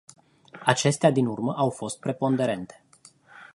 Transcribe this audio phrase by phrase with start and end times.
[0.63, 2.85] Acestea din urmă au fost preponderente.